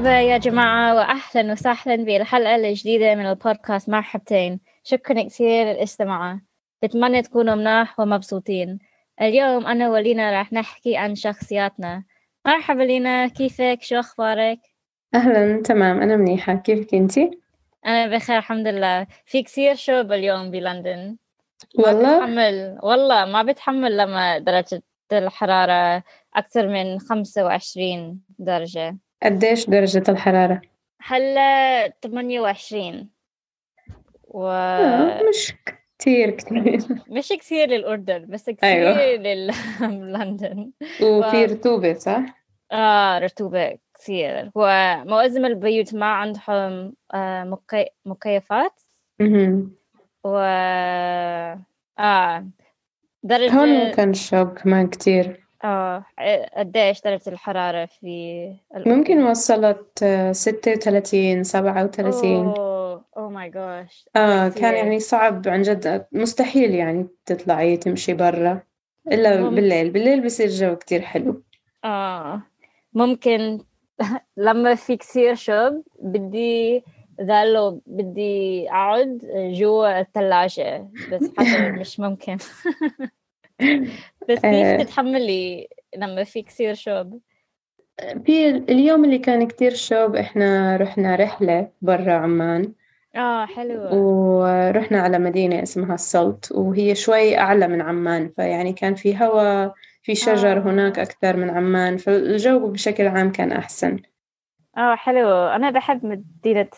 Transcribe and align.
مرحبا 0.00 0.20
يا 0.20 0.38
جماعة 0.38 0.94
وأهلا 0.94 1.52
وسهلا 1.52 1.96
بالحلقة 2.04 2.56
الجديدة 2.56 3.14
من 3.14 3.26
البودكاست 3.26 3.88
مرحبتين. 3.88 4.60
شكرا 4.84 5.22
كثير 5.22 5.66
للاستماع. 5.66 6.40
بتمنى 6.82 7.22
تكونوا 7.22 7.54
مناح 7.54 8.00
ومبسوطين. 8.00 8.78
اليوم 9.20 9.66
أنا 9.66 9.90
ولينا 9.90 10.38
راح 10.38 10.52
نحكي 10.52 10.96
عن 10.96 11.14
شخصياتنا. 11.14 12.04
مرحبا 12.46 12.82
لينا 12.82 13.26
كيفك؟ 13.26 13.78
شو 13.82 13.98
أخبارك؟ 13.98 14.58
أهلا 15.14 15.62
تمام. 15.62 16.02
أنا 16.02 16.16
منيحة. 16.16 16.54
كيفك 16.54 16.94
أنتي؟ 16.94 17.30
أنا 17.86 18.16
بخير 18.16 18.38
الحمد 18.38 18.66
لله. 18.66 19.06
في 19.26 19.42
كثير 19.42 19.74
شوب 19.74 20.12
اليوم 20.12 20.50
بلندن. 20.50 21.16
والله؟ 21.78 22.18
ما 22.18 22.18
بتحمل. 22.18 22.78
والله 22.82 23.24
ما 23.24 23.42
بتحمل 23.42 23.96
لما 23.96 24.38
درجة 24.38 24.82
الحرارة 25.12 26.02
أكثر 26.34 26.68
من 26.68 26.98
خمسة 26.98 27.44
وعشرين 27.44 28.20
درجة. 28.38 28.96
قديش 29.22 29.70
درجة 29.70 30.04
الحرارة؟ 30.08 30.60
هلا 31.02 31.88
28 31.88 33.10
و 34.24 34.46
آه، 34.46 35.22
مش 35.28 35.54
كتير 35.98 36.30
كتير 36.30 36.80
مش 37.16 37.28
كثير 37.28 37.68
للأردن 37.68 38.26
بس 38.26 38.50
كثير 38.50 38.88
أيوة. 38.90 39.16
للندن 39.16 40.72
وفي 41.02 41.44
رطوبة 41.44 41.94
صح؟ 41.94 42.22
آه 42.72 43.18
رطوبة 43.18 43.78
كثير 43.94 44.50
ومعظم 44.54 45.44
البيوت 45.44 45.94
ما 45.94 46.06
عندهم 46.06 46.94
آه 47.14 47.44
مكي... 47.44 47.86
مكيفات. 48.04 48.80
و 50.24 50.36
آه 51.98 52.46
درجة 53.22 53.52
هون 53.52 53.90
كان 53.90 54.14
شوب 54.14 54.48
كمان 54.58 54.88
كتير 54.88 55.39
آه 55.64 56.04
قديش 56.56 57.00
درجة 57.00 57.28
الحرارة 57.30 57.86
في؟ 57.86 58.54
ممكن 58.86 59.22
وصلت 59.22 60.02
آه، 60.02 60.32
ستة 60.32 60.72
وثلاثين 60.72 61.44
سبعة 61.44 61.84
وثلاثين 61.84 62.54
oh 63.16 63.28
my 63.30 63.50
gosh 63.50 64.04
كتير. 64.10 64.48
كان 64.48 64.74
يعني 64.76 65.00
صعب 65.00 65.48
عن 65.48 65.62
جد 65.62 66.06
مستحيل 66.12 66.74
يعني 66.74 67.08
تطلعي 67.26 67.76
تمشي 67.76 68.14
برا 68.14 68.62
إلا 69.12 69.40
ممكن. 69.40 69.54
بالليل 69.54 69.90
بالليل 69.90 70.24
بصير 70.24 70.48
جو 70.48 70.76
كتير 70.76 71.00
حلو 71.02 71.42
آه 71.84 72.42
ممكن 72.94 73.64
لما 74.36 74.74
في 74.74 74.96
كثير 74.96 75.34
شوب 75.34 75.82
بدي 76.02 76.84
ذالو 77.20 77.82
بدي 77.86 78.68
أقعد 78.70 79.18
جوا 79.52 80.00
الثلاجة 80.00 80.88
بس 81.12 81.30
حتى 81.38 81.68
مش 81.80 82.00
ممكن 82.00 82.38
بس 84.28 84.38
كيف 84.38 84.44
آه. 84.44 84.76
تتحملي 84.82 85.68
لما 85.96 86.24
في 86.24 86.42
كثير 86.42 86.74
شوب؟ 86.74 87.20
في 88.26 88.48
اليوم 88.48 89.04
اللي 89.04 89.18
كان 89.18 89.48
كتير 89.48 89.74
شوب 89.74 90.16
إحنا 90.16 90.76
رحنا 90.76 91.16
رحلة 91.16 91.68
برا 91.82 92.12
عمان 92.12 92.72
آه 93.16 93.46
حلو 93.46 93.88
ورحنا 93.92 95.00
على 95.00 95.18
مدينة 95.18 95.62
اسمها 95.62 95.94
السلط 95.94 96.52
وهي 96.52 96.94
شوي 96.94 97.38
أعلى 97.38 97.68
من 97.68 97.80
عمان 97.80 98.28
فيعني 98.36 98.72
كان 98.72 98.94
في 98.94 99.16
هواء 99.18 99.74
في 100.02 100.14
شجر 100.14 100.56
آه. 100.56 100.60
هناك 100.60 100.98
أكثر 100.98 101.36
من 101.36 101.50
عمان 101.50 101.96
فالجو 101.96 102.68
بشكل 102.68 103.06
عام 103.06 103.32
كان 103.32 103.52
أحسن 103.52 103.98
آه 104.76 104.94
حلو 104.94 105.28
أنا 105.30 105.70
بحب 105.70 106.06
مدينة 106.06 106.68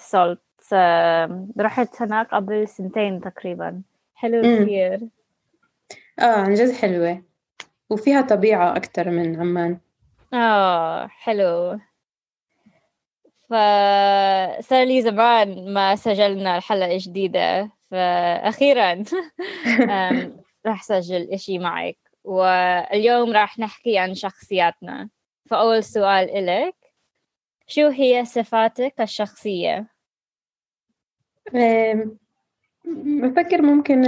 آه، 0.72 1.48
رحت 1.60 2.02
هناك 2.02 2.34
قبل 2.34 2.68
سنتين 2.68 3.20
تقريبا 3.20 3.82
حلو. 4.14 4.42
كثير 4.42 5.00
آه 6.18 6.24
عن 6.24 6.54
جد 6.54 6.72
حلوة 6.72 7.22
وفيها 7.92 8.20
طبيعة 8.20 8.76
أكثر 8.76 9.10
من 9.10 9.40
عمان. 9.40 9.78
آه 10.34 11.06
حلو. 11.06 11.78
فصار 13.50 14.84
لي 14.84 15.02
زمان 15.02 15.74
ما 15.74 15.96
سجلنا 15.96 16.56
الحلقة 16.56 16.92
الجديدة 16.92 17.70
فأخيرا 17.90 19.04
راح 20.66 20.82
سجل 20.82 21.28
إشي 21.32 21.58
معك. 21.58 21.96
واليوم 22.24 23.32
راح 23.32 23.58
نحكي 23.58 23.98
عن 23.98 24.14
شخصياتنا. 24.14 25.08
فأول 25.50 25.84
سؤال 25.84 26.30
إلك 26.30 26.74
شو 27.66 27.88
هي 27.88 28.24
صفاتك 28.24 29.00
الشخصية؟ 29.00 29.86
بفكر 32.84 33.62
ممكن 33.62 34.02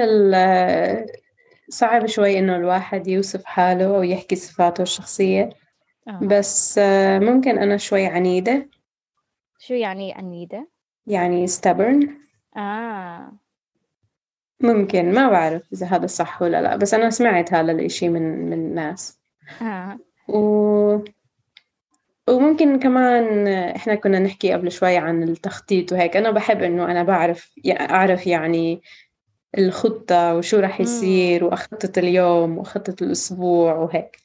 صعب 1.79 2.07
شوي 2.07 2.39
إنه 2.39 2.57
الواحد 2.57 3.07
يوصف 3.09 3.45
حاله 3.45 3.97
أو 3.97 4.03
يحكي 4.03 4.37
صفاته 4.37 4.83
الشخصية 4.83 5.51
آه. 6.09 6.21
بس 6.23 6.79
آه، 6.79 7.19
ممكن 7.19 7.59
أنا 7.59 7.77
شوي 7.77 8.07
عنيدة. 8.07 8.69
شو 9.59 9.75
يعني 9.75 10.15
عنيدة؟ 10.15 10.69
يعني 11.07 11.47
stubborn. 11.47 12.09
آه. 12.57 13.33
ممكن 14.61 15.15
ما 15.15 15.31
بعرف 15.31 15.63
إذا 15.73 15.87
هذا 15.87 16.07
صح 16.07 16.43
ولا 16.43 16.63
لا 16.63 16.77
بس 16.77 16.95
أنا 16.95 17.11
سمعت 17.11 17.55
هذا 17.55 17.73
الإشي 17.73 18.09
من 18.09 18.51
من 18.51 18.75
ناس. 18.75 19.21
آه. 19.63 19.99
و... 20.29 20.99
وممكن 22.29 22.79
كمان 22.79 23.49
إحنا 23.49 23.95
كنا 23.95 24.19
نحكي 24.19 24.53
قبل 24.53 24.73
شوي 24.73 24.97
عن 24.97 25.23
التخطيط 25.23 25.93
وهيك 25.93 26.17
أنا 26.17 26.31
بحب 26.31 26.63
إنه 26.63 26.85
أنا 26.85 27.03
بعرف 27.03 27.55
أعرف 27.71 28.27
يعني 28.27 28.83
الخطة 29.59 30.35
وشو 30.37 30.59
رح 30.61 30.81
يصير 30.81 31.45
وأخطط 31.45 31.99
اليوم 31.99 32.59
وأخطط 32.59 33.03
الأسبوع 33.03 33.75
وهيك. 33.75 34.17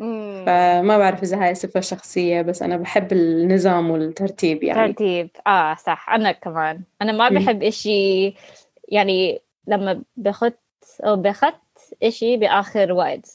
مم. 0.00 0.42
فما 0.46 0.98
بعرف 0.98 1.22
إذا 1.22 1.44
هاي 1.44 1.54
صفة 1.54 1.80
شخصية 1.80 2.42
بس 2.42 2.62
أنا 2.62 2.76
بحب 2.76 3.12
النظام 3.12 3.90
والترتيب 3.90 4.62
يعني. 4.62 4.92
ترتيب. 4.92 5.30
آه 5.46 5.74
صح. 5.74 6.10
أنا 6.10 6.32
كمان. 6.32 6.82
أنا 7.02 7.12
ما. 7.12 7.28
بحب 7.28 7.62
إشي 7.62 8.34
يعني 8.88 9.40
لما 9.66 10.02
بخط 10.16 10.58
أو 11.04 11.16
بخط 11.16 11.62
إشي 12.02 12.36
بآخر 12.36 12.92
وقت. 12.92 13.28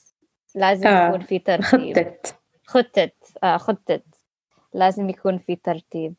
لازم 0.55 0.87
آه، 0.87 1.07
يكون 1.07 1.21
في 1.21 1.39
ترتيب. 1.39 1.97
خطط. 1.97 2.35
خطة 2.65 3.11
آه 3.43 3.57
خطة 3.57 4.01
لازم 4.73 5.09
يكون 5.09 5.37
في 5.37 5.55
ترتيب. 5.55 6.13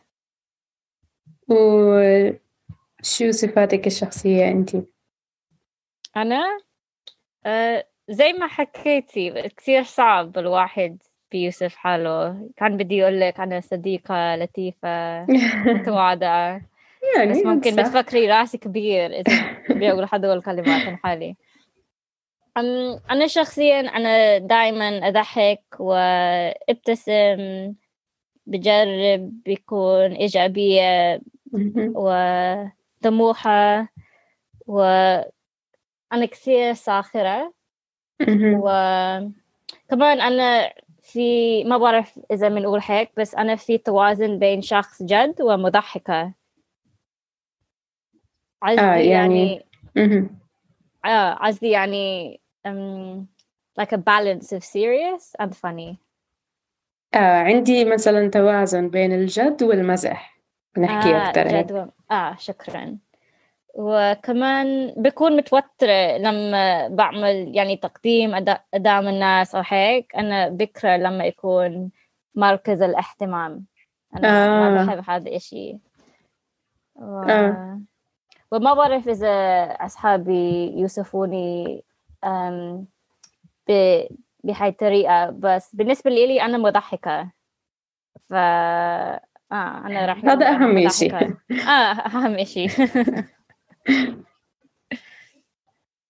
وشو 1.48 2.40
صفاتك 3.30 3.86
الشخصية 3.86 4.48
أنتي؟ 4.48 4.82
أنا 6.16 6.58
آه 7.46 7.86
زي 8.08 8.32
ما 8.32 8.46
حكيتي 8.46 9.48
كثير 9.48 9.82
صعب 9.82 10.38
الواحد 10.38 11.02
بيوصف 11.32 11.74
حاله 11.76 12.48
كان 12.56 12.76
بدي 12.76 13.02
أقول 13.02 13.20
لك 13.20 13.40
أنا 13.40 13.60
صديقة 13.60 14.36
لطيفة 14.36 15.26
متواضعة 15.66 16.60
يعني 17.16 17.30
بس 17.30 17.46
ممكن. 17.46 17.76
بتفكري 17.76 18.30
رأسي 18.30 18.58
كبير 18.58 19.06
إذا 19.06 19.56
بيقول 19.68 20.08
هدول 20.12 20.36
الكلمات 20.36 20.88
عن 20.88 20.96
حالي 20.96 21.36
أنا 23.10 23.26
شخصيا 23.26 23.80
أنا 23.80 24.38
دائما 24.38 25.08
أضحك 25.08 25.62
وأبتسم 25.78 27.72
بجرب 28.46 29.42
بيكون 29.44 30.12
إيجابية. 30.12 31.20
وطموحة 33.04 33.88
وأنا 36.12 36.26
كثير 36.26 36.72
ساخرة. 36.72 37.52
وكمان 38.30 40.20
أنا 40.20 40.72
في 41.02 41.64
ما 41.64 41.78
بعرف 41.78 42.20
إذا 42.30 42.48
بنقول 42.48 42.80
هيك 42.84 43.10
بس 43.16 43.34
أنا 43.34 43.56
في 43.56 43.78
توازن 43.78 44.38
بين 44.38 44.62
شخص 44.62 45.02
جد 45.02 45.42
ومضحكة. 45.42 46.32
قصدي 48.62 48.80
آه، 48.80 48.94
يعني- 48.94 49.64
يعني. 49.96 50.28
آه 51.04 51.34
قصدي 51.34 51.70
يعني 51.70 52.40
um, 52.68 53.24
like 53.80 53.92
a 53.92 53.98
balance 53.98 54.46
of 54.52 54.62
serious 54.64 55.32
and 55.42 55.50
funny. 55.54 55.96
آه 57.14 57.42
عندي 57.42 57.84
مثلا 57.84 58.28
توازن 58.30 58.88
بين 58.88 59.12
الجد 59.12 59.62
والمزح. 59.62 60.38
نحكي 60.78 61.14
آه 61.14 61.32
هيك. 61.36 61.38
جد 61.66 61.72
و... 61.72 61.86
آه 62.14 62.36
شكرا. 62.38 62.98
وكمان 63.74 64.94
بكون 64.96 65.36
متوترة 65.36 66.16
لما 66.18 66.88
بعمل 66.88 67.56
يعني 67.56 67.76
تقديم 67.76 68.34
قدام 68.74 69.08
الناس 69.08 69.54
أو 69.54 69.62
هيك. 69.66 70.16
أنا 70.16 70.48
بكرة 70.48 70.96
لما 70.96 71.24
يكون 71.24 71.90
مركز 72.34 72.82
الاهتمام. 72.82 73.64
أنا 74.16 74.48
ما 74.48 74.82
آه. 74.82 74.84
بحب 74.86 75.10
هذا 75.10 75.28
الإشي 75.28 75.78
و... 76.94 77.22
آه. 77.22 77.80
وما 78.52 78.74
بعرف 78.74 79.08
إذا 79.08 79.64
أصحابي 79.64 80.72
يوصفوني 80.80 81.84
أم، 82.24 82.86
ب... 83.68 84.00
بهاي 84.44 84.68
الطريقة. 84.68 85.30
بس 85.30 85.74
بالنسبة 85.74 86.10
لي 86.10 86.42
أنا 86.42 86.58
مضحكة. 86.58 87.30
ف 88.28 88.34
آه 88.34 89.22
أنا 89.86 90.06
راح 90.06 90.24
هذا 90.24 90.48
أهم 90.48 90.78
إشي. 90.78 91.14
آه 91.68 91.92
أهم 92.06 92.34
إشي. 92.34 92.66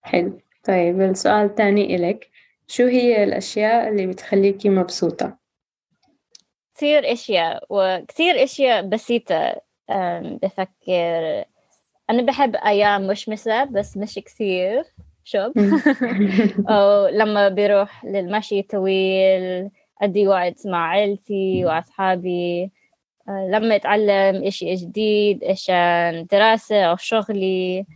حلو. 0.03 0.39
طيب 0.65 1.01
السؤال 1.01 1.47
الثاني 1.47 1.97
إلك 1.97 2.29
شو 2.67 2.87
هي 2.87 3.25
الأشياء 3.25 3.89
اللي 3.89 4.07
بتخليكي 4.07 4.69
مبسوطة؟ 4.69 5.39
كثير 6.75 7.13
أشياء 7.13 7.65
وكثير 7.71 8.43
أشياء 8.43 8.83
بسيطة. 8.83 9.61
بفكر 10.23 11.45
أنا 12.11 12.23
بحب 12.23 12.57
أيام 12.57 13.07
مشمسة 13.07 13.65
بس 13.65 13.97
مش 13.97 14.15
كثير. 14.15 14.85
شوب 15.25 15.53
أو 16.71 17.07
لما 17.07 17.49
بروح 17.49 18.05
للمشي 18.05 18.63
طويل 18.63 19.71
أدي 20.03 20.29
وقت 20.29 20.67
مع 20.67 20.89
عيلتي 20.89 21.65
وأصحابي. 21.65 22.71
لما 23.29 23.77
أتعلم 23.77 24.47
إشي 24.47 24.75
جديد 24.75 25.45
عشان 25.45 26.27
دراسة 26.33 26.83
أو 26.83 26.97
شغلي 26.97 27.87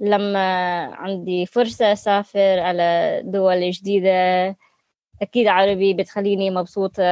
لما 0.00 0.38
عندي 0.84 1.46
فرصة 1.46 1.92
أسافر 1.92 2.58
على 2.60 3.20
دول 3.24 3.70
جديدة 3.70 4.56
أكيد 5.22 5.46
عربي 5.46 5.94
بتخليني 5.94 6.50
مبسوطة. 6.50 7.02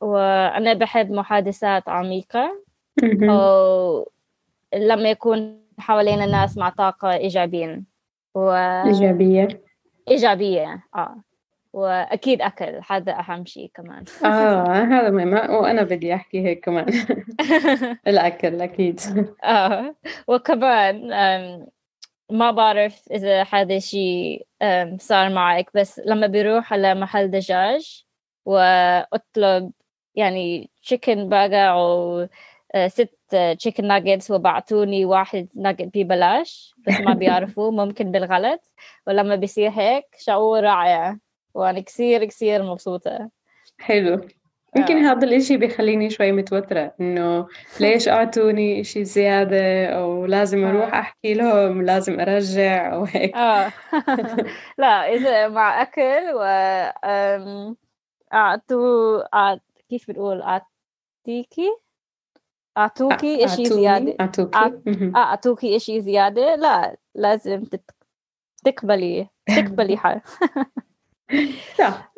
وأنا 0.00 0.72
بحب 0.72 1.10
محادثات 1.10 1.88
عميقة 1.88 2.62
أو 3.22 4.10
لما 4.74 5.10
يكون 5.10 5.60
حوالينا 5.78 6.26
ناس 6.26 6.58
مع 6.58 6.68
طاقة 6.68 7.12
إيجابيين. 7.12 7.84
و... 8.34 8.50
إيجابية. 8.86 9.48
إيجابية 10.08 10.84
آه. 10.94 11.16
وأكيد 11.76 12.42
أكل 12.42 12.80
هذا 12.90 13.12
أهم 13.18 13.44
شيء 13.44 13.70
كمان. 13.74 14.04
آه 14.24 14.84
هذا 14.92 15.10
مهم. 15.10 15.34
وأنا 15.34 15.82
بدي 15.82 16.14
أحكي 16.14 16.46
هيك 16.46 16.64
كمان. 16.64 16.86
الأكل 18.08 18.60
أكيد. 18.60 19.00
آه 19.44 19.94
وكمان 20.28 21.08
ما 22.30 22.50
بعرف 22.50 23.02
إذا 23.12 23.42
هذا 23.42 23.76
الشيء 23.76 24.46
صار 24.98 25.30
معك 25.30 25.70
بس 25.74 26.00
لما 26.06 26.26
بروح 26.26 26.72
على 26.72 26.94
محل 26.94 27.30
دجاج 27.30 28.04
وأطلب 28.44 29.72
يعني 30.14 30.70
تشيكن 30.82 31.28
برجر 31.28 31.70
أو 31.70 32.28
آه، 32.74 32.88
ست 32.88 33.18
تشيكن 33.58 33.86
ناجتس 33.86 34.30
وبعتوني 34.30 35.04
واحد 35.04 35.48
ناجت 35.54 35.90
ببلاش 35.94 36.74
بس 36.86 37.00
ما 37.00 37.14
بيعرفوا 37.14 37.70
ممكن 37.70 38.10
بالغلط. 38.10 38.72
ولما 39.06 39.36
بيصير 39.36 39.70
هيك 39.70 40.04
شعور 40.18 40.62
رائع. 40.62 41.18
وأنا 41.56 41.80
كثير 41.80 42.24
كثير 42.24 42.62
مبسوطة. 42.62 43.30
حلو. 43.78 44.20
يمكن 44.76 44.96
آه. 44.96 45.12
هذا 45.12 45.26
الإشي 45.26 45.56
بيخليني 45.56 46.10
شوي 46.10 46.32
متوترة 46.32 46.94
إنه 47.00 47.46
ليش 47.80 48.08
أعطوني 48.16 48.80
إشي 48.80 49.04
زيادة 49.04 49.86
أو 49.86 50.26
لازم 50.26 50.64
آه. 50.64 50.70
أروح 50.70 50.94
أحكي 50.94 51.34
لهم 51.34 51.82
لازم 51.82 52.20
أرجع 52.20 52.94
أو 52.94 53.04
هيك. 53.04 53.36
آه. 53.36 53.72
لا 54.78 55.14
إذا 55.14 55.48
مع 55.48 55.82
أكل 55.82 56.34
و 56.34 56.42
أعطوا 58.34 59.54
كيف 59.88 60.10
بنقول؟ 60.10 60.42
أعطيكي؟ 60.42 61.76
أعطوكي 62.78 63.44
إشي 63.44 63.64
زيادة. 63.64 64.16
أعطوكي؟ 64.20 64.72
أعطوكي 65.16 65.76
إشي 65.76 66.00
زيادة. 66.00 66.54
لا 66.56 66.96
لازم 67.14 67.64
تقبلي 68.64 69.28
تقبلي 69.46 69.96
حال 69.96 70.20
لا. 71.78 72.08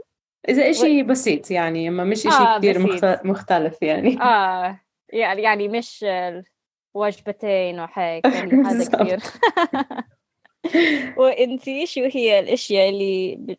إذا 0.49 0.70
إشي. 0.70 1.02
بسيط 1.02 1.50
يعني 1.50 1.88
أما 1.88 2.05
مش 2.05 2.26
إشي 2.26 2.37
آه 2.37 2.58
كثير 2.58 2.78
مختلف 3.25 3.82
يعني. 3.82 4.22
آه 4.22 4.81
يعني 5.12 5.43
يعني 5.43 5.69
مش 5.69 6.05
وجبتين 6.94 7.81
وهيك 7.81 8.25
يعني 8.34 8.52
هذا 8.52 8.90
كثير 8.90 9.20
وانتي 11.19 11.87
شو 11.87 12.00
هي 12.00 12.38
الأشياء 12.38 12.88
اللي 12.88 13.56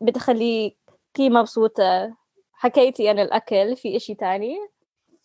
بتخليكي 0.00 0.76
مبسوطة؟ 1.18 2.16
حكيتي 2.52 3.08
عن 3.08 3.18
الأكل 3.18 3.76
في 3.76 3.96
إشي 3.96 4.14
تاني؟ 4.14 4.56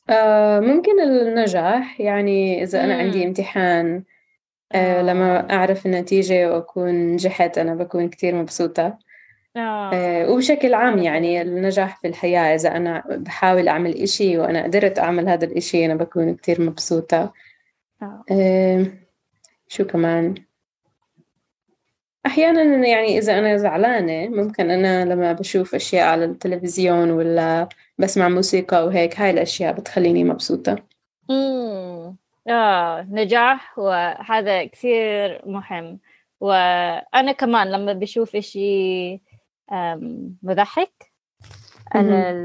آه 0.10 0.60
ممكن 0.60 1.00
النجاح 1.02 2.02
يعني 2.02 2.64
إذا 2.64 2.84
أنا 2.84 2.96
عندي 2.96 3.26
امتحان 3.26 4.04
آه, 4.72 5.00
آه. 5.00 5.02
لما 5.02 5.54
أعرف 5.54 5.86
النتيجة 5.86 6.54
وأكون 6.54 7.14
نجحت 7.14 7.58
أنا 7.58 7.76
بكون 7.76 8.10
كتير 8.10 8.36
مبسوطة. 8.36 8.98
آه. 9.58 9.92
آه 9.94 10.30
وبشكل 10.30 10.74
عام 10.74 10.98
يعني 10.98 11.42
النجاح 11.42 12.02
في 12.02 12.08
الحياة 12.08 12.56
إذا 12.56 12.76
أنا 12.76 13.04
بحاول 13.10 13.68
أعمل 13.68 13.96
إشي 13.96 14.38
وأنا 14.38 14.64
قدرت 14.64 15.00
أعمل 15.00 15.30
هذا 15.30 15.46
الإشي 15.46 15.86
أنا 15.86 15.96
بكون 15.96 16.36
كتير 16.36 16.62
مبسوطة. 16.62 17.34
آه. 18.02 18.24
آه 18.32 18.86
شو 19.68 19.86
كمان؟ 19.86 20.36
أحيانا 22.26 22.88
يعني 22.88 23.18
إذا 23.18 23.40
أنا 23.40 23.58
زعلانة 23.58 24.28
ممكن 24.30 24.72
أنا 24.72 25.06
لما 25.06 25.34
بشوف 25.34 25.76
أشياء 25.76 26.08
على 26.08 26.26
التلفزيون 26.26 27.12
ولا 27.12 27.70
بسمع 27.98 28.30
موسيقى 28.30 28.86
وهيك 28.86 29.20
هاي 29.20 29.30
الأشياء 29.30 29.74
بتخليني 29.74 30.24
مبسوطة. 30.24 30.76
امم 31.30 32.16
آه 32.48 33.08
نجاح 33.12 33.80
وهذا 33.80 34.66
كثير 34.66 35.42
مهم. 35.46 36.00
وأنا 36.40 37.32
كمان 37.32 37.72
لما 37.72 37.94
بشوف 37.94 38.36
إشي 38.36 39.20
مضحك. 40.44 41.12
أنا 41.96 42.36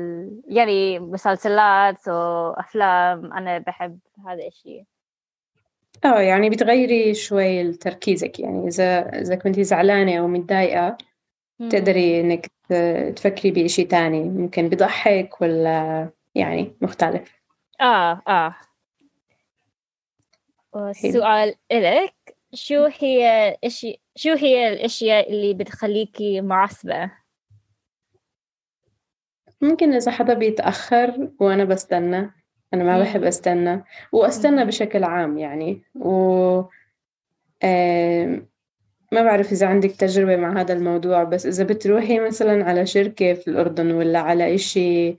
يعني 0.49 0.99
مسلسلات 0.99 2.09
وأفلام 2.09 3.33
أنا 3.33 3.59
بحب 3.59 3.99
هذا 4.27 4.47
الشيء 4.47 4.85
آه 6.05 6.21
يعني 6.21 6.51
بتغيري 6.51 7.15
شوي 7.15 7.73
تركيزك 7.73 8.41
يعني 8.41 8.69
إذا 8.69 9.21
إذا 9.21 9.35
كنتي 9.35 9.65
زعلانة 9.65 10.19
أو 10.19 10.27
متضايقة 10.27 10.97
تقدري 11.71 12.21
إنك 12.21 12.47
تفكري 13.17 13.51
بإشي 13.51 13.85
تاني 13.85 14.25
ممكن 14.25 14.69
بضحك 14.69 15.41
ولا 15.41 16.09
يعني 16.35 16.73
مختلف. 16.81 17.41
آه 17.81 18.23
آه. 18.29 18.55
والسؤال 20.73 21.55
إلك. 21.73 22.36
شو 22.55 22.89
هي 23.01 23.57
إشي 23.65 24.01
شو 24.17 24.33
هي 24.33 24.73
الأشياء 24.73 25.31
اللي 25.33 25.55
بتخليكي 25.55 26.41
معصبة؟ 26.41 27.11
ممكن 29.61 29.93
إذا 29.93 30.11
حدا 30.13 30.35
بيتأخر 30.35 31.31
وأنا 31.41 31.65
بستنى. 31.65 32.31
أنا 32.75 32.85
ما 32.85 33.01
بحب 33.01 33.25
أستنى. 33.25 33.85
وأستنى 34.13 34.65
بشكل 34.65 35.05
عام 35.05 35.39
يعني. 35.39 35.83
و 35.95 36.63
ما 39.13 39.23
بعرف 39.23 39.53
إذا 39.53 39.67
عندك 39.67 39.91
تجربة 39.91 40.37
مع 40.37 40.61
هذا 40.61 40.75
الموضوع 40.75 41.25
بس 41.25 41.47
إذا 41.47 41.65
بتروحي 41.65 42.21
مثلا 42.21 42.65
على 42.65 42.87
شركة 42.87 43.35
في 43.35 43.49
الأردن 43.49 43.91
ولا 43.91 44.19
على 44.19 44.55
إشي 44.55 45.17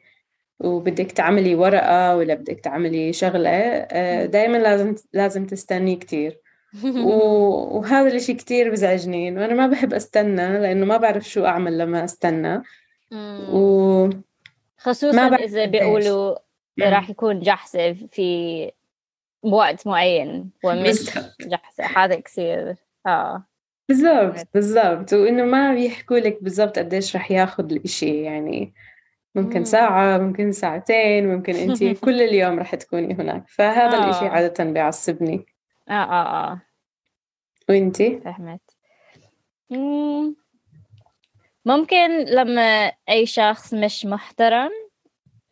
وبدك 0.60 1.12
تعملي 1.12 1.56
ورقة 1.56 2.18
ولا 2.18 2.34
بدك 2.34 2.60
تعملي 2.60 3.14
شغلة 3.14 3.50
آه، 3.50 4.26
دايما 4.26 4.58
لازم 4.58 4.96
لازم 5.14 5.46
تستني 5.46 5.96
كتير. 5.96 6.42
وهذا 7.08 8.08
الإشي 8.08 8.34
كتير 8.34 8.72
بزعجني 8.72 9.30
إنه 9.30 9.46
أنا 9.46 9.54
ما 9.54 9.68
بحب 9.68 9.94
أستنى 9.94 10.60
لأنه 10.60 10.86
ما 10.86 10.98
بعرف 10.98 11.30
شو 11.30 11.46
أعمل 11.46 11.78
لما 11.78 12.04
أستنى. 12.04 12.64
و 13.52 14.10
خصوصا 14.78 15.36
إذا 15.36 15.66
بيقولوا 15.66 16.36
راح 16.82 17.10
يكون 17.10 17.40
جحسة 17.40 17.94
في 17.94 18.72
وقت 19.44 19.88
معين 19.88 20.50
ومش 20.64 21.10
جحسة 21.42 21.84
هذا 21.84 22.20
كثير. 22.20 22.76
آه. 23.06 23.44
بالضبط 23.90 24.48
بالضبط. 24.54 25.14
وإنه 25.14 25.44
ما 25.44 25.74
بيحكوا 25.74 26.18
لك 26.18 26.44
بالضبط 26.44 26.80
قديش 26.80 27.16
رح 27.16 27.32
ياخذ 27.32 27.72
الإشي 27.72 28.22
يعني 28.22 28.74
ممكن 29.36 29.66
ساعة 29.66 30.18
ممكن 30.18 30.52
ساعتين 30.52 31.28
ممكن 31.28 31.56
أنت 31.56 31.84
كل 32.06 32.22
اليوم 32.22 32.60
رح 32.60 32.76
تكوني 32.76 33.14
هناك. 33.14 33.44
فهذا 33.48 33.98
آه. 33.98 34.04
الإشي 34.04 34.26
عادة 34.26 34.64
بيعصبني. 34.64 35.46
آه 35.90 35.94
آه 35.94 36.52
آه. 36.52 36.62
وإنتي؟ 37.70 38.20
فهمت. 38.20 38.62
ممكن 41.66 42.20
لما 42.20 42.92
أي 43.10 43.26
شخص 43.26 43.74
مش 43.74 44.06
محترم 44.06 44.72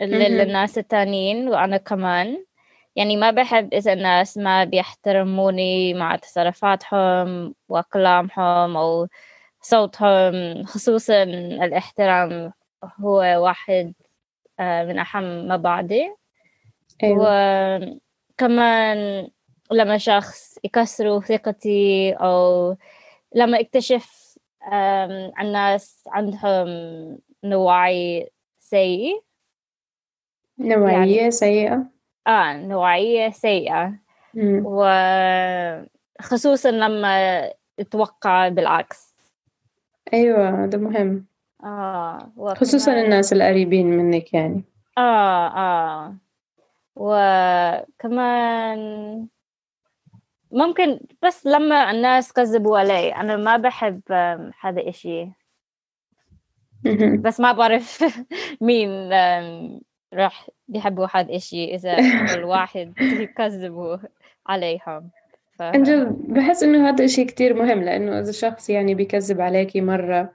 للناس 0.01 0.77
التانيين 0.77 1.47
وأنا 1.49 1.77
كمان. 1.77 2.45
يعني 2.95 3.17
ما 3.17 3.31
بحب 3.31 3.73
إذا 3.73 3.93
الناس 3.93 4.37
ما 4.37 4.63
بيحترموني 4.63 5.93
مع 5.93 6.15
تصرفاتهم 6.15 7.55
وكلامهم 7.69 8.77
أو 8.77 9.07
صوتهم 9.61 10.63
خصوصا 10.63 11.23
الاحترام 11.23 12.53
هو 12.99 13.17
واحد 13.43 13.93
آه، 14.59 14.83
من 14.85 14.99
أهم 14.99 15.47
مبادئ. 15.47 16.07
أيوة. 17.03 17.99
وكمان 18.31 19.29
لما 19.71 19.97
شخص 19.97 20.59
يكسروا 20.63 21.19
ثقتي 21.21 22.13
أو 22.13 22.75
لما 23.35 23.59
اكتشف 23.59 24.35
عن 25.37 25.51
ناس 25.51 26.03
عندهم 26.07 26.67
نوعي 27.43 28.29
سيء. 28.59 29.23
نوعية 30.59 31.17
يعني 31.17 31.31
سيئة؟ 31.31 31.85
آه 32.27 32.53
نوعية 32.53 33.29
سيئة. 33.29 33.93
وخصوصا 36.21 36.71
لما 36.71 37.49
تتوقع 37.77 38.49
بالعكس. 38.49 39.15
أيوة 40.13 40.65
ده 40.65 40.77
مهم. 40.77 41.25
آه 41.63 42.31
خصوصا 42.57 42.93
الناس 43.01 43.33
القريبين 43.33 43.87
منك 43.87 44.33
يعني. 44.33 44.63
آه 44.97 45.47
آه. 45.47 46.15
وكمان 46.95 48.79
ممكن 50.55 50.99
بس 51.23 51.47
لما 51.47 51.91
الناس 51.91 52.33
كذبوا 52.33 52.77
علي 52.77 53.15
أنا 53.15 53.35
ما 53.35 53.57
بحب 53.57 54.01
هذا 54.61 54.81
الإشي 54.81 55.27
بس 57.19 57.39
ما 57.39 57.51
بعرف 57.51 58.03
مين 58.61 58.89
راح 60.13 60.49
بيحبوا 60.67 61.07
هذا 61.13 61.29
الإشي 61.29 61.75
إذا 61.75 61.97
الواحد 62.33 62.93
يكذبوا 63.21 63.97
عليهم 64.47 65.09
ف... 65.59 65.63
بحس 66.27 66.63
إنه 66.63 66.89
هذا 66.89 67.05
إشي 67.05 67.25
كتير 67.25 67.53
مهم 67.53 67.83
لأنه 67.83 68.19
إذا 68.19 68.31
شخص 68.31 68.69
يعني 68.69 68.95
بيكذب 68.95 69.41
عليكي 69.41 69.81
مرة 69.81 70.33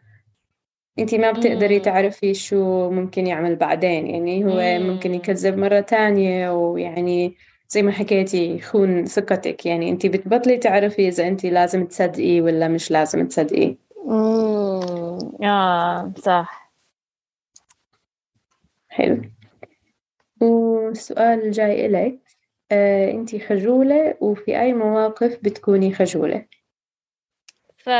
انت 0.99 1.15
ما 1.15 1.33
بتقدري. 1.33 1.81
تعرفي 1.81 2.35
شو 2.35 2.91
ممكن 2.91 3.27
يعمل 3.27 3.57
بعدين 3.57 4.07
يعني 4.07 4.45
هو 4.45 4.81
مم. 4.81 4.91
ممكن 4.91 5.15
يكذب 5.15 5.59
مرة 5.59 5.81
تانية 5.81 6.51
ويعني 6.51 7.37
زي 7.71 7.83
ما 7.83 7.93
حكيتي 7.93 8.55
يخون 8.57 9.07
ثقتك. 9.07 9.67
يعني 9.67 9.91
انت 9.91 10.07
بتبطلي 10.07 10.57
تعرفي 10.59 11.09
إذا 11.09 11.29
انت 11.29 11.45
لازم 11.45 11.87
تصدقي 11.87 12.41
ولا 12.41 12.69
مش 12.69 12.91
لازم 12.91 13.29
تصدقي. 13.29 13.77
امم 14.09 15.45
آه 15.45 16.13
صح. 16.19 16.73
حلو. 18.89 19.23
والسؤال 20.41 21.47
الجاي 21.47 21.87
إلك 21.87 22.19
آه، 22.73 23.11
انت 23.11 23.37
خجولة 23.37 24.15
وفي 24.21 24.61
أي 24.61 24.73
مواقف 24.73 25.39
بتكوني 25.43 25.95
خجولة؟ 25.95 26.45
ف 27.77 27.91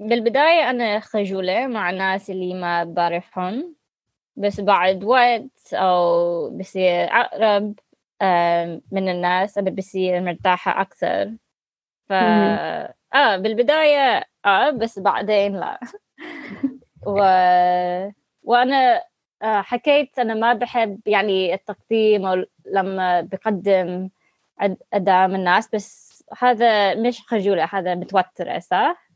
بالبداية 0.00 0.70
أنا 0.70 1.00
خجولة 1.00 1.66
مع 1.66 1.90
الناس 1.90 2.30
اللي 2.30 2.54
ما 2.54 2.84
بعرفهم 2.84 3.74
بس 4.36 4.60
بعد 4.60 5.04
وقت 5.04 5.72
أو 5.74 6.50
بصير 6.50 7.04
أقرب 7.04 7.74
من 8.92 9.08
الناس 9.08 9.58
أنا 9.58 9.70
بصير 9.70 10.20
مرتاحة 10.20 10.80
أكثر. 10.80 11.32
ف 12.08 12.12
آه 12.12 13.36
بالبداية 13.36 14.24
آه 14.44 14.70
بس 14.70 14.98
بعدين 14.98 15.56
لا. 15.56 15.80
و... 17.06 17.20
وأنا 18.42 19.02
آه، 19.42 19.62
حكيت 19.62 20.18
أنا 20.18 20.34
ما 20.34 20.52
بحب 20.52 21.00
يعني 21.06 21.54
التقديم 21.54 22.26
أو 22.26 22.44
لما 22.66 23.20
بقدم 23.20 24.08
قدام 24.92 25.34
الناس 25.34 25.68
بس 25.74 26.12
هذا 26.38 26.94
مش 26.94 27.22
خجولة 27.26 27.68
هذا 27.72 27.94
متوترة 27.94 28.58
صح؟ 28.58 29.08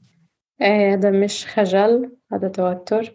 إيه 0.61 0.95
هذا 0.95 1.11
مش 1.11 1.47
خجل 1.47 2.17
هذا 2.33 2.49
توتر. 2.49 3.15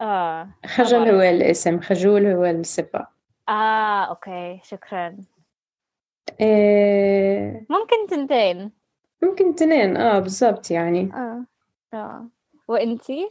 آه 0.00 0.48
خجل 0.66 1.08
هو 1.08 1.20
الاسم 1.20 1.80
خجول 1.80 2.26
هو 2.26 2.44
الصفة 2.44 3.19
آه 3.48 4.04
أوكي 4.04 4.60
شكرا. 4.64 5.16
إيه 6.40 7.66
ممكن 7.70 8.06
تنتين. 8.10 8.72
ممكن 9.22 9.54
تنين 9.54 9.96
آه 9.96 10.18
بالضبط 10.18 10.70
يعني. 10.70 11.12
آه 11.14 11.44
آه. 11.94 12.28
وإنتي؟ 12.68 13.30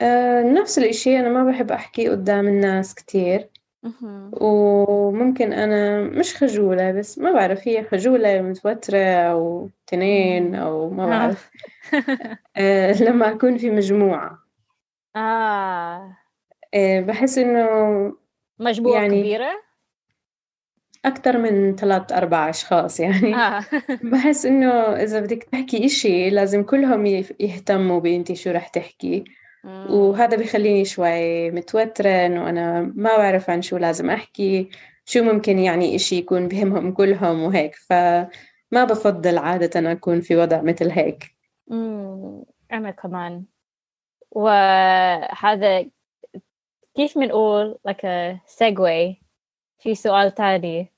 آه 0.00 0.42
نفس 0.42 0.78
الإشي 0.78 1.20
أنا 1.20 1.28
ما 1.28 1.50
بحب 1.50 1.72
أحكي 1.72 2.08
قدام 2.08 2.48
الناس 2.48 2.94
كتير. 2.94 3.48
وممكن 4.32 5.52
أنا 5.52 6.00
مش 6.00 6.36
خجولة 6.36 6.92
بس 6.92 7.18
ما 7.18 7.32
بعرف 7.32 7.68
هي 7.68 7.84
خجولة 7.84 8.42
متوترة 8.42 9.04
أو 9.04 9.70
تنين 9.86 10.54
أو 10.54 10.90
ما 10.90 11.06
بعرف. 11.06 11.50
آه 12.56 13.02
لما 13.02 13.30
أكون 13.30 13.58
في 13.58 13.70
مجموعة. 13.70 14.38
آه, 15.16 16.16
آه 16.74 17.00
بحس 17.00 17.38
إنه 17.38 17.68
مجموعة 18.58 19.00
يعني 19.00 19.20
كبيرة؟ 19.20 19.68
أكثر 21.04 21.38
من 21.38 21.76
ثلاث 21.76 22.12
أربع 22.12 22.50
أشخاص 22.50 23.00
يعني. 23.00 23.34
آه. 23.34 23.64
بحس 24.12 24.46
إنه 24.46 24.72
إذا 24.72 25.20
بدك 25.20 25.42
تحكي 25.44 25.86
إشي 25.86 26.30
لازم 26.30 26.62
كلهم 26.62 27.06
يهتموا 27.40 28.00
بأنتي 28.00 28.34
شو 28.34 28.50
رح 28.50 28.68
تحكي. 28.68 29.24
وهذا 29.64 30.36
بيخليني 30.36 30.84
شوي 30.84 31.50
متوترة 31.50 32.08
إنه 32.08 32.48
أنا 32.48 32.92
ما 32.94 33.16
بعرف 33.16 33.50
عن 33.50 33.62
شو 33.62 33.76
لازم 33.76 34.10
أحكي 34.10 34.70
شو 35.04 35.22
ممكن 35.22 35.58
يعني 35.58 35.96
إشي 35.96 36.16
يكون 36.16 36.48
بهمهم 36.48 36.92
كلهم 36.92 37.42
وهيك. 37.42 37.74
فما 37.74 38.84
بفضل 38.84 39.38
عادة 39.38 39.92
أكون 39.92 40.20
في 40.20 40.36
وضع 40.36 40.62
مثل 40.62 40.90
هيك. 40.90 41.36
أنا 42.72 42.90
كمان. 42.90 43.44
وهذا 44.30 45.86
كيف 46.98 47.18
بنقول 47.18 47.78
like 47.88 48.04
a 48.04 48.36
segue 48.58 49.16
في 49.78 49.94
سؤال 49.94 50.34
تاني. 50.34 50.92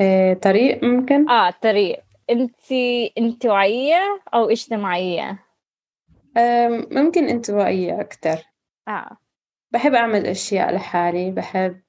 إيه 0.00 0.34
طريق 0.34 0.84
ممكن؟ 0.84 1.30
آه 1.30 1.50
طريق. 1.62 2.02
أنت 2.30 2.72
انتوائية 3.18 4.20
أو 4.34 4.50
اجتماعية؟ 4.50 5.38
ممكن 6.90 7.28
انطوائية 7.28 8.00
أكتر. 8.00 8.36
آه. 8.88 9.16
بحب 9.70 9.94
أعمل 9.94 10.26
أشياء 10.26 10.74
لحالي 10.74 11.30
بحب 11.30 11.80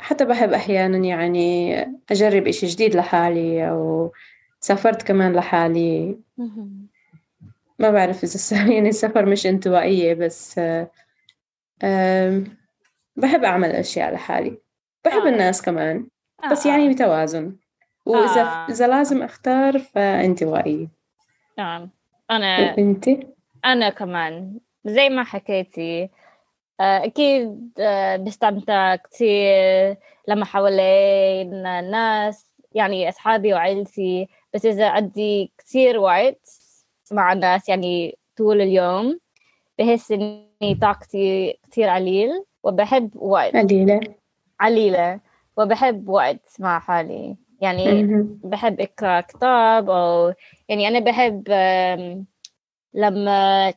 حتى 0.00 0.24
بحب 0.24 0.52
أحيانا 0.52 0.98
يعني 0.98 1.80
أجرب 2.10 2.46
إشي 2.46 2.66
جديد 2.66 2.96
لحالي 2.96 3.70
أو 3.70 4.12
سافرت 4.60 5.02
كمان 5.02 5.32
لحالي. 5.32 6.18
ما 7.78 7.90
بعرف 7.90 8.24
إذا 8.24 8.56
يعني 8.74 8.88
السفر 8.88 9.26
مش 9.26 9.46
انطوائية 9.46 10.14
بس 10.14 10.60
بحب 13.16 13.44
أعمل 13.44 13.70
أشياء 13.70 14.14
لحالي 14.14 14.58
بحب 15.04 15.20
آه. 15.20 15.28
الناس 15.28 15.62
كمان 15.62 16.08
بس 16.50 16.66
آه. 16.66 16.70
يعني 16.70 16.88
بتوازن 16.88 17.56
وإذا 18.06 18.42
آه. 18.42 18.66
إذا 18.70 18.86
لازم 18.86 19.22
أختار 19.22 19.78
فانطوائية 19.78 20.88
نعم 21.58 21.90
أنا 22.30 22.74
وأنتي؟ 22.78 23.26
أنا 23.64 23.90
كمان 23.90 24.58
زي 24.84 25.08
ما 25.08 25.24
حكيتي 25.24 26.10
آه، 26.80 27.04
أكيد 27.04 27.72
آه، 27.80 28.16
بستمتع 28.16 28.96
كتير 28.96 29.96
لما 30.28 30.44
حوالينا 30.44 31.80
ناس 31.80 32.54
يعني 32.72 33.08
أصحابي 33.08 33.52
وعيلتي 33.54 34.28
بس 34.54 34.66
إذا 34.66 34.88
عندي 34.88 35.52
كتير 35.58 35.98
وقت 35.98 36.57
مع 37.12 37.32
الناس 37.32 37.68
يعني 37.68 38.18
طول 38.36 38.60
اليوم 38.60 39.18
بحس 39.78 40.12
إني 40.12 40.78
طاقتي 40.80 41.58
كتير 41.70 41.88
قليل 41.88 42.44
وبحب 42.62 43.10
وقت 43.16 43.56
قليلة. 43.56 44.00
قليلة 44.60 45.20
وبحب 45.56 46.08
وقت 46.08 46.56
مع 46.58 46.78
حالي. 46.78 47.36
يعني 47.60 48.02
بحب 48.44 48.80
أقرأ 48.80 49.20
كتاب 49.20 49.90
أو 49.90 50.32
يعني 50.68 50.88
أنا 50.88 50.98
بحب 50.98 51.48
لما 52.94 53.74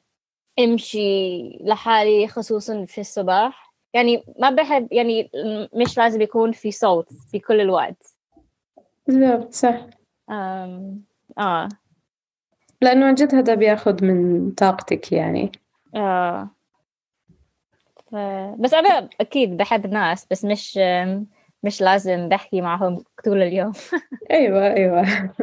أمشي 0.59 1.49
لحالي 1.63 2.27
خصوصا 2.27 2.85
في 2.85 3.01
الصباح. 3.01 3.73
يعني 3.93 4.23
ما 4.39 4.49
بحب 4.49 4.87
يعني 4.93 5.29
مش 5.73 5.97
لازم 5.97 6.21
يكون 6.21 6.51
في 6.51 6.71
صوت 6.71 7.13
في 7.31 7.39
كل 7.39 7.61
الوقت. 7.61 8.15
بالضبط 9.07 9.53
صح. 9.53 9.85
أم... 10.29 11.01
لأنه 12.81 13.05
عن 13.05 13.15
جد 13.15 13.35
هذا 13.35 13.55
بياخد 13.55 14.03
من 14.03 14.51
طاقتك 14.51 15.11
يعني. 15.11 15.51
آه. 15.95 16.49
ف... 18.11 18.15
بس 18.59 18.73
أنا 18.73 19.09
أكيد 19.21 19.57
بحب 19.57 19.87
ناس 19.87 20.27
بس 20.31 20.45
مش 20.45 20.79
مش 21.63 21.81
لازم 21.81 22.29
بحكي 22.29 22.61
معهم 22.61 23.03
طول 23.25 23.41
اليوم. 23.41 23.71
أيوة 24.31 24.73
أيوة. 24.73 25.33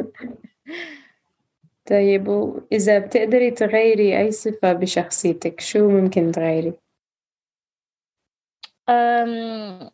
طيب 1.89 2.27
وإذا 2.27 2.99
بتقدري 2.99 3.51
تغيري 3.51 4.19
أي 4.19 4.31
صفة 4.31 4.73
بشخصيتك 4.73 5.61
شو 5.61 5.89
ممكن 5.89 6.31
تغيري؟ 6.31 6.73
أم... 8.89 9.91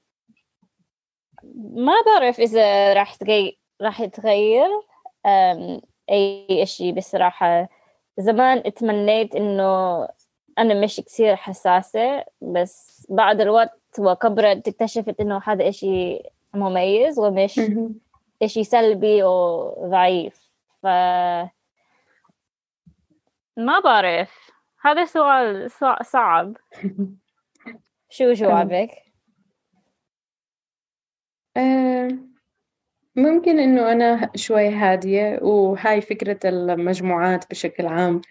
ما 1.75 1.93
بعرف 2.05 2.39
إذا 2.39 2.93
راح 2.93 3.15
تغير 3.15 3.59
راح 3.81 4.05
تغير. 4.05 4.67
أم... 5.25 5.81
أي 6.09 6.63
إشي 6.63 6.91
بصراحة. 6.91 7.69
زمان 8.17 8.57
اتمنيت 8.57 9.35
إنه 9.35 10.03
أنا 10.57 10.81
مش 10.81 11.01
كثير 11.01 11.35
حساسة 11.35 12.25
بس 12.41 13.07
بعد 13.09 13.41
الوقت 13.41 13.99
وكبرت 13.99 14.67
اكتشفت 14.67 15.19
إنه 15.19 15.41
هذا 15.43 15.69
إشي 15.69 16.19
مميز 16.53 17.19
ومش 17.19 17.61
إشي 18.41 18.63
سلبي 18.63 19.23
أو 19.23 19.89
ضعيف 19.89 20.49
ف 20.81 20.85
ما 23.57 23.79
بعرف. 23.83 24.51
هذا 24.81 25.05
سؤال 25.05 25.71
صعب. 26.01 26.57
شو 28.09 28.33
جوابك؟ 28.33 29.05
ممكن 33.15 33.59
إنه 33.59 33.91
أنا 33.91 34.29
شوي 34.35 34.69
هادية 34.69 35.39
وهاي 35.41 36.01
فكرة 36.01 36.39
المجموعات 36.45 37.49
بشكل 37.49 37.85
عام 37.85 38.21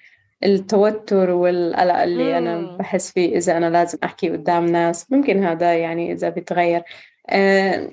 التوتر 0.44 1.30
والقلق 1.30 1.94
اللي 1.98 2.38
أنا 2.38 2.56
مم. 2.58 2.76
بحس 2.76 3.12
فيه 3.12 3.36
إذا 3.36 3.56
أنا 3.56 3.70
لازم 3.70 3.98
أحكي 4.04 4.30
قدام 4.30 4.66
ناس 4.66 5.12
ممكن 5.12 5.44
هذا 5.44 5.74
يعني 5.78 6.12
إذا 6.12 6.28
بيتغير 6.28 6.82
أه 7.30 7.90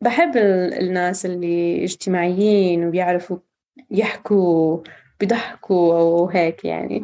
بحب 0.00 0.36
ال- 0.36 0.74
الناس 0.74 1.26
اللي 1.26 1.84
اجتماعيين 1.84 2.84
وبيعرفوا 2.86 3.36
يحكوا 3.90 4.78
بيضحكوا 5.20 5.98
أو 5.98 6.28
هيك 6.28 6.64
يعني. 6.64 7.02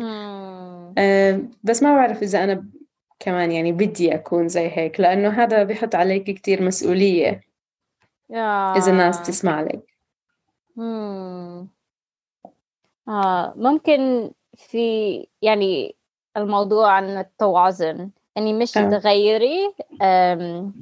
أه 0.99 1.41
بس 1.63 1.83
ما 1.83 1.95
بعرف 1.97 2.23
إذا 2.23 2.45
أنا 2.45 2.65
كمان 3.21 3.53
يعني 3.53 3.73
بدي 3.73 4.15
أكون 4.15 4.49
زي 4.49 4.71
هيك 4.75 5.01
لأنه 5.01 5.29
هذا 5.29 5.63
بيحط 5.63 5.95
عليك 5.95 6.25
كتير 6.25 6.63
مسؤولية 6.63 7.48
إذا 8.77 8.93
الناس 8.93 9.19
آه. 9.19 9.23
تسمع 9.23 9.61
لك 9.61 9.83
مم. 10.77 11.69
آه 13.09 13.53
ممكن 13.57 14.31
في 14.57 15.27
يعني 15.43 15.97
الموضوع 16.37 16.91
عن 16.93 17.19
التوازن 17.19 18.11
يعني 18.37 18.53
مش 18.53 18.79
آه. 18.79 18.91
تغيري 18.91 19.75
آم، 20.03 20.75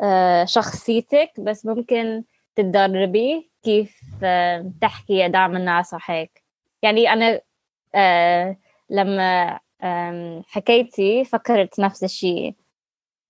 آه 0.00 0.44
شخصيتك 0.44 1.30
بس 1.40 1.66
ممكن 1.66 2.24
تتدربي 2.56 3.50
كيف 3.62 4.00
آم، 4.24 4.74
تحكي 4.80 5.24
قدام 5.24 5.56
الناس 5.56 5.94
وهيك 5.94 6.44
يعني 6.82 7.12
أنا 7.12 7.40
آه 7.94 8.56
لما 8.90 9.58
حكيتي 10.46 11.24
فكرت 11.24 11.80
نفس 11.80 12.04
الشيء 12.04 12.54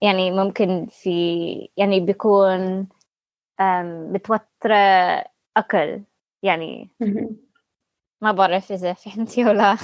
يعني 0.00 0.30
ممكن 0.30 0.86
في 0.90 1.68
يعني 1.76 2.00
بيكون 2.00 2.88
متوترة 4.12 5.24
أكل. 5.56 6.02
يعني. 6.42 6.90
ما 8.20 8.32
بعرف 8.32 8.72
إذا 8.72 8.92
فهمتي 8.92 9.44
ولا 9.44 9.76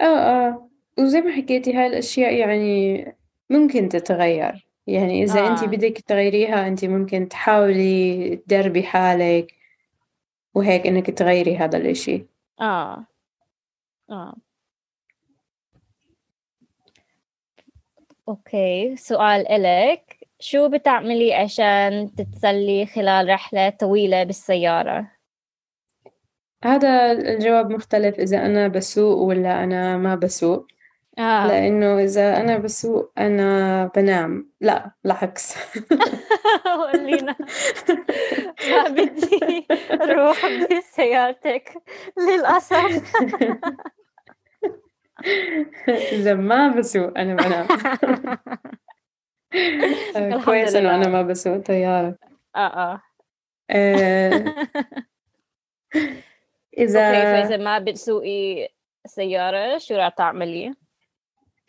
آه 0.00 0.04
آه. 0.04 0.70
وزي 0.98 1.20
ما 1.20 1.32
حكيتي 1.32 1.74
هاي 1.74 1.86
الأشياء 1.86 2.34
يعني 2.34 3.04
ممكن 3.50 3.88
تتغير. 3.88 4.66
يعني 4.86 5.22
إذا 5.22 5.46
أنت 5.46 5.62
آه. 5.62 5.66
بدك 5.66 6.00
تغيريها 6.00 6.68
أنت 6.68 6.84
ممكن 6.84 7.28
تحاولي 7.28 8.36
تدربي 8.36 8.82
حالك 8.82 9.54
وهيك 10.54 10.86
إنك 10.86 11.10
تغيري 11.10 11.56
هذا 11.56 11.78
الإشي. 11.78 12.26
آه. 12.60 13.06
آه. 14.10 14.34
أوكي. 18.28 18.96
سؤال 18.96 19.48
إلك. 19.48 20.19
شو 20.40 20.68
بتعملي 20.68 21.34
عشان 21.34 22.10
تتسلي 22.14 22.86
خلال 22.86 23.28
رحلة 23.28 23.68
طويلة 23.70 24.24
بالسيارة؟ 24.24 25.10
هذا 26.64 27.12
الجواب 27.12 27.70
مختلف 27.70 28.18
إذا 28.18 28.46
أنا 28.46 28.68
بسوق 28.68 29.18
ولا 29.18 29.64
أنا 29.64 29.96
ما 29.96 30.14
بسوق. 30.14 30.66
آه. 31.18 31.46
لأنه 31.46 31.98
إذا 31.98 32.40
أنا 32.40 32.58
بسوق 32.58 33.12
أنا 33.18 33.86
بنام. 33.96 34.50
لا 34.60 34.90
العكس 35.06 35.56
قولينا 36.64 37.36
ما 38.70 38.88
بدي 38.88 39.66
أروح 40.02 40.46
بسيارتك. 40.46 41.72
للأسف. 42.18 43.12
إذا 46.12 46.34
ما 46.34 46.68
بسوق 46.68 47.18
أنا 47.18 47.34
بنام. 47.34 47.66
كويس 50.44 50.76
إنه 50.76 50.94
أنا 50.94 51.04
لله. 51.04 51.08
ما 51.08 51.22
بسوق 51.22 51.56
طيارة. 51.56 52.16
آه 52.56 52.58
آه. 52.58 53.02
آه، 53.70 54.54
إذا 56.78 57.12
فإذا 57.12 57.56
ما 57.56 57.78
بتسوقي 57.78 58.68
سيارة 59.06 59.78
شو 59.78 59.94
راح 59.94 60.08
تعملي؟ 60.08 60.74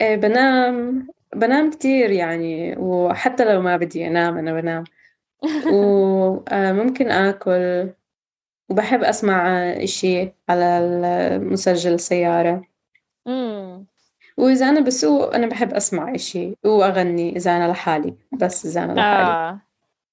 آه، 0.01 0.15
بنام. 0.15 1.07
بنام 1.35 1.71
كتير 1.71 2.11
يعني 2.11 2.75
وحتى 2.77 3.53
لو 3.53 3.61
ما 3.61 3.77
بدي 3.77 4.07
أنام 4.07 4.37
أنا 4.37 4.53
بنام. 4.53 4.83
وممكن 5.73 7.11
آكل. 7.11 7.89
وبحب 8.69 9.03
أسمع 9.03 9.47
إشي 9.83 10.33
على 10.49 10.65
المسجل 10.79 11.93
السيارة 11.93 12.61
امم 13.27 13.85
وإذا 14.41 14.69
أنا 14.69 14.79
بسوق 14.79 15.35
أنا 15.35 15.47
بحب 15.47 15.73
أسمع 15.73 16.15
إشي 16.15 16.55
وأغني 16.65 17.35
إذا 17.35 17.57
أنا 17.57 17.71
لحالي 17.71 18.13
بس 18.31 18.65
إذا 18.65 18.83
أنا 18.83 18.93
لحالي 18.93 19.31
آه 19.31 19.61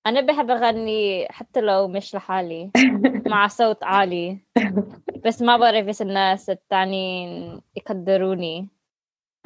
أنا 0.06 0.20
بحب 0.20 0.50
أغني 0.50 1.28
حتى 1.30 1.60
لو 1.60 1.88
مش 1.88 2.14
لحالي 2.14 2.70
مع 3.32 3.46
صوت 3.46 3.82
عالي 3.82 4.38
بس 5.24 5.42
ما 5.42 5.56
بعرف 5.56 5.86
بس 5.86 6.02
الناس 6.02 6.50
التانيين 6.50 7.60
يقدروني 7.76 8.68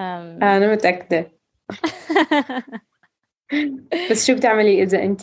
أم. 0.00 0.38
أنا 0.42 0.72
متأكدة 0.72 1.30
بس 4.10 4.26
شو 4.26 4.34
بتعملي 4.34 4.82
إذا 4.82 5.02
أنت 5.02 5.22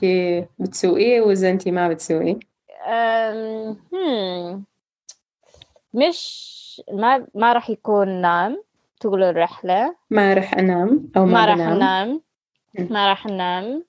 بتسوقي 0.59 1.19
وإذا 1.19 1.49
أنت 1.49 1.67
ما 1.67 1.89
بتسوقي 1.89 2.39
أم. 2.87 3.77
هم. 3.93 4.63
مش 5.93 6.81
ما 6.91 7.27
ما 7.35 7.53
راح 7.53 7.69
يكون 7.69 8.21
نام 8.21 8.63
طول 8.99 9.23
الرحلة. 9.23 9.95
ما 10.09 10.33
رح 10.33 10.53
أنام 10.53 11.11
أو 11.17 11.25
ما, 11.25 11.31
ما 11.33 11.45
راح 11.45 11.55
بنام. 11.55 11.71
أنام. 11.75 12.21
ما 12.89 13.09
راح 13.09 13.25
أنام 13.27 13.85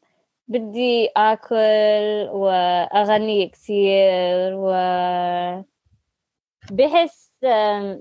بدي 0.49 1.11
آكل 1.17 2.29
وأغني 2.33 3.49
كثير 3.49 4.55
و 4.55 4.71
بحس 6.71 7.31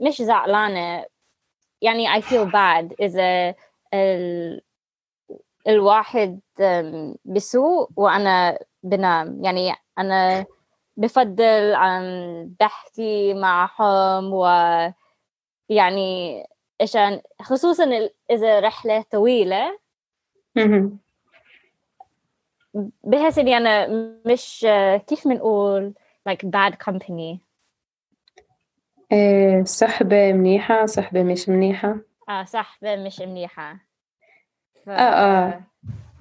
مش 0.02 0.22
زعلانة. 0.22 1.06
يعني 1.82 2.22
I 2.22 2.22
feel 2.22 2.46
bad 2.52 2.94
إذا 3.02 3.56
ال... 3.94 4.62
الواحد 5.68 6.40
أم، 6.62 7.16
بسوق 7.26 7.92
وأنا 7.96 8.60
بنام. 8.84 9.44
يعني 9.46 9.74
أنا 9.98 10.46
بفضل 10.98 11.76
عم 11.76 12.04
بحكي 12.60 13.34
معهم 13.34 14.34
و 14.34 14.46
يعني 15.70 16.44
عشان 16.82 17.22
خصوصا 17.42 18.10
إذا 18.32 18.60
رحلة 18.60 19.02
طويلة. 19.12 19.80
بحس 23.04 23.38
إني 23.38 23.58
أنا 23.58 23.88
مش 24.26 24.68
كيف 25.08 25.28
بنقول 25.28 25.94
like 26.30 26.46
bad 26.46 26.74
company 26.74 27.38
إيه 29.12 29.64
صحبة 29.64 30.34
منيحة 30.34 30.86
صحبة 30.86 31.24
مش 31.24 31.50
منيحة. 31.50 31.96
آه 32.30 32.44
صحبة 32.44 32.96
مش 32.96 33.20
منيحة. 33.20 33.80
ف... 34.86 34.90
آه 34.90 34.94
آه. 34.94 35.64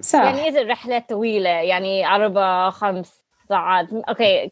صح. 0.01 0.23
يعني 0.23 0.47
إذا 0.47 0.61
الرحلة 0.61 0.99
طويلة 0.99 1.49
يعني 1.49 2.07
أربع 2.07 2.69
خمس 2.69 3.23
ساعات. 3.49 3.93
أوكي 3.93 4.51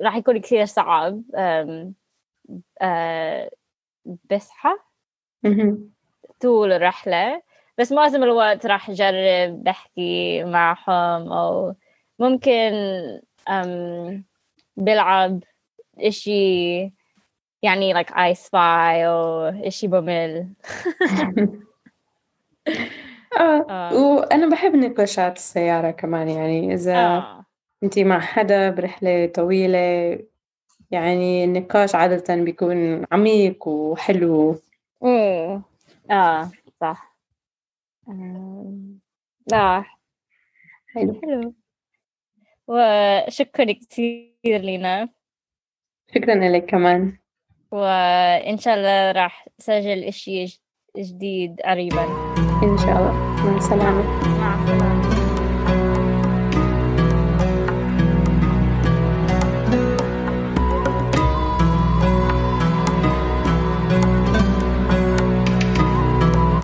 راح 0.00 0.16
يكون 0.16 0.40
كثير 0.40 0.64
صعب. 0.64 1.22
أم... 1.34 1.94
آه... 2.82 3.50
بصحى. 4.04 4.74
طول 6.40 6.72
الرحلة 6.72 7.42
بس 7.78 7.92
معظم 7.92 8.22
الوقت 8.22 8.66
راح 8.66 8.90
أجرب 8.90 9.64
بحكي 9.64 10.44
معهم 10.44 11.32
أو 11.32 11.74
ممكن 12.18 12.72
أم... 13.48 14.24
بلعب 14.76 15.40
إشي 16.00 16.80
يعني 17.62 17.94
like 17.94 18.08
I 18.10 18.34
spy 18.34 19.04
أو 19.04 19.44
إشي 19.44 19.86
بمل 19.86 20.48
آه 23.40 23.66
آه. 23.70 23.94
وأنا 23.94 24.48
بحب 24.50 24.76
نقاشات 24.76 25.36
السيارة 25.36 25.90
كمان 25.90 26.28
يعني 26.28 26.74
إذا 26.74 26.96
آه. 26.96 27.44
أنتي 27.82 28.04
مع 28.04 28.20
حدا 28.20 28.70
برحلة 28.70 29.26
طويلة 29.26 30.18
يعني 30.90 31.44
النقاش 31.44 31.94
عادة 31.94 32.34
بيكون 32.34 33.06
عميق 33.12 33.68
وحلو 33.68 34.56
أمم. 35.02 35.62
آه 36.10 36.50
صح 36.80 37.16
آم، 38.08 39.00
لا 39.46 39.84
حلو 40.94 41.20
حلو 41.22 41.54
وشكرا 42.66 43.72
كثير 43.72 44.58
لينا 44.60 45.08
شكرا 46.14 46.34
لك 46.34 46.66
كمان. 46.66 47.18
وإن 47.70 48.58
شاء 48.58 48.74
الله 48.74 49.12
راح 49.12 49.48
سجل 49.58 50.04
إشي 50.04 50.60
جديد 50.96 51.60
قريبا. 51.60 52.04
إن 52.62 52.78
شاء 52.78 52.96
الله. 52.96 53.12
مع 53.44 53.56
السلامة. 53.56 54.33